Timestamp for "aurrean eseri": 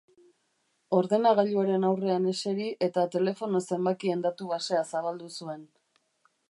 1.89-2.71